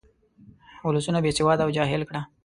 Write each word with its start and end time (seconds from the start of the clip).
ولسونه 0.87 1.19
بې 1.23 1.31
سواده 1.37 1.61
او 1.65 1.73
جاهل 1.77 2.01
کړه. 2.09 2.21